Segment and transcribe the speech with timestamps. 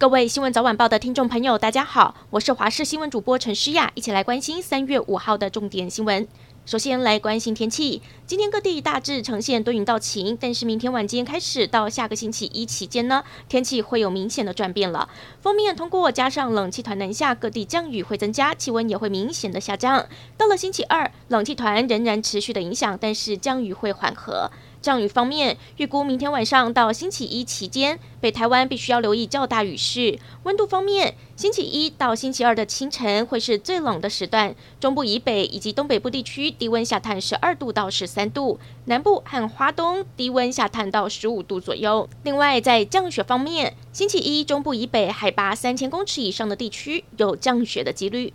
[0.00, 6.26] 各位新闻早晚报的听众朋友，大家好，我是华视新闻主播陈诗雅，一起来关心三月五号的重点新闻。
[6.64, 15.10] 首先来关心天气，今天各地大致呈现多云到晴，但是明天晚间开始到下个星期一期间呢，天气会有明显的转变了。
[15.42, 20.06] 锋面通过，加上冷气团南下，各地降雨会增加，气温也会明显的下降。
[20.38, 24.50] 到了星期二，冷气团仍然持续的影响，但是降雨会缓和。
[24.82, 30.18] 降雨方面，预估明天晚上到星期一期间，北台湾必须要留意较大雨势。
[30.44, 42.08] 温度方面，星期一到星期二的清晨会是最冷的时段，中部以北以及东北部地区低温下探十二度到十三度，南部和花东低温下探到十五度左右。
[42.22, 48.32] 另外，在降雪方面，星期一中部以北海拔三千公尺以上的地区有降雪的几率。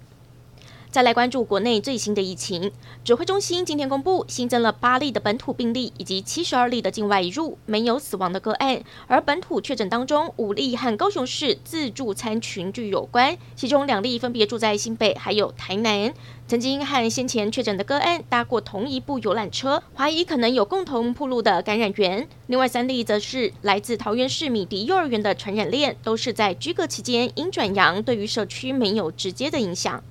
[0.95, 2.71] 再来关注国内最新的疫情，
[3.03, 8.81] 指挥中心今天公布新增了八例的本土病例，以及七十二例的境外移入，没有死亡的个案。
[9.07, 16.13] 而本土确诊当中，五例和高雄市自助餐群聚有关，其中两例分别住在新北还有台南，
[16.47, 22.25] 曾经和先前确诊的个案搭过同一部游览车，怀疑可能有共同暴露的感染源。
[22.47, 30.01] 另外三例则是来自桃园市米迪幼儿园的传染链，都是在居隔期间阴转阳，对于社区没有直接的影响。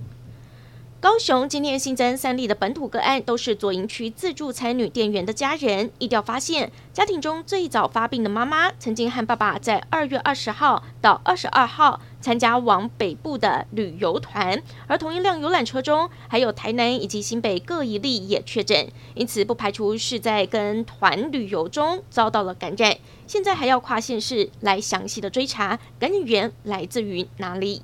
[1.05, 5.91] 高雄今天新增三例的本土个案，都是左营区自助餐女店员的家人。
[5.99, 22.97] 疫调发现，家庭中最早发病的妈妈，曾经和爸爸在二月二十号到二十二号参加往北部的旅游团，而同一辆游览车中还有台南以及新北各一例也确诊，因此不排除是在跟团旅游中遭到了感染。
[23.27, 27.83] 现在还要跨县市来详细的追查感染源来自于哪里。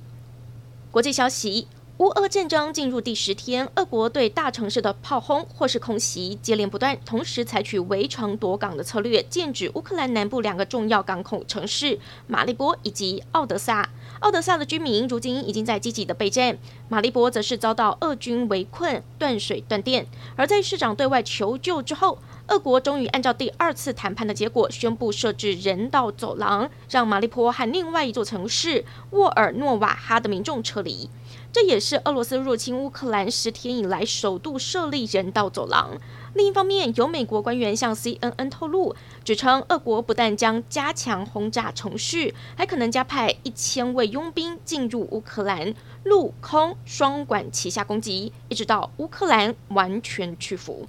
[0.89, 1.67] 国际消息。
[2.01, 13.87] 乌俄战争进入第十天，俄国对大城市的炮轰或是空袭接连不断，同时采取围城夺港的策略，剑指乌克兰南部两个重要港口城市马利波以及奥德萨。
[14.21, 16.57] 奥德萨的居民如今已经在积极的备战，
[16.89, 20.07] 马利波则是遭到俄军围困，断水断电。
[20.35, 22.17] 而在市长对外求救之后，
[22.51, 31.09] 俄国终于按照第二次谈判的结果，宣布设置人道走廊，让马利波和另外一座城市沃尔诺瓦哈的民众撤离。
[31.53, 35.97] 这也是俄罗斯入侵乌克兰十天以来首度设立人道走廊。
[36.33, 45.73] 另一方面，有美国官员向 CNN 透露，指称俄国不但将加强轰炸程序，还可能加派一千位佣兵进入乌克兰，
[46.03, 50.85] 陆空双管齐下攻击，一直到乌克兰完全屈服。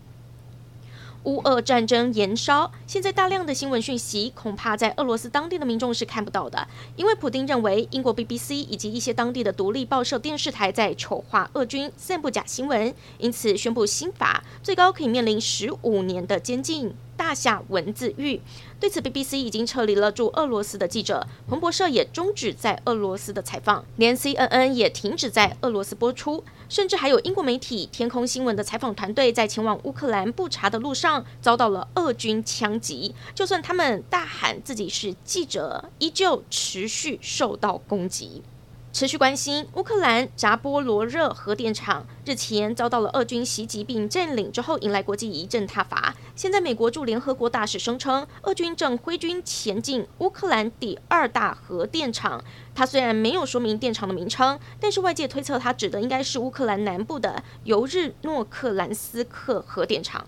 [1.25, 6.66] 乌俄战争延烧，现在大量的新闻讯息恐怕在俄罗斯当地的民众是看不到的，
[6.97, 16.93] 因为普丁认为英国 BBC 以及一些当地的独立报社电视台在丑化俄军、散布假新闻，因此宣布新法，最高可以面临十五年的监禁。
[17.22, 18.41] 大下文字狱。
[18.81, 38.43] 对此，BBC 已经撤离了驻俄罗斯的记者，彭博社也终止在俄罗斯的采访，连 CNN 也停止在俄罗斯播出，甚至还有英国媒体天空新闻的采访团队在前往乌克兰布查的路上遭到了俄军枪击，就算他们大喊自己是记者，依旧持续受到攻击。
[38.92, 46.14] 持续关心乌克兰扎波罗热核电厂日前遭到了俄军袭击并占领之后，引来国际一阵挞伐。
[46.36, 52.44] 现在美国驻联合国大使声称，俄军正挥军前进乌克兰第二大核电厂。
[52.75, 60.26] 他虽然没有说明电厂的名称，但是外界推测他指的应该是乌克兰南部的尤日诺克兰斯克核电厂。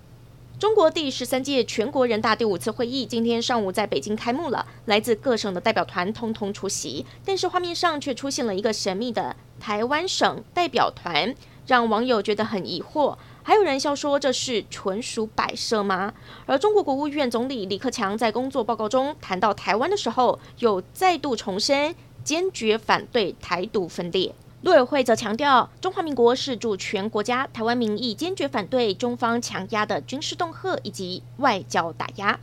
[0.56, 11.34] 中国第十三届全国人大第五次会议今天上午在北京开幕了，来自各省的代表团通通出席，但是画面上却出现了一个神秘的台湾省代表团，
[11.66, 13.19] 让网友觉得很疑惑。
[13.43, 16.14] 还有人笑说这是纯属摆设吗？
[16.47, 24.32] 而中国国务院总理李克强在工作报告中谈到台湾的时候，又再度重申坚决反对台独分裂。
[24.64, 32.40] 陆委会则强调，中华民国是主权国家，台湾民意坚决反对中方强压的军事恫吓以及外交打压。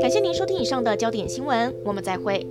[0.00, 2.44] 感谢您收听以上的焦点新闻，我们再会。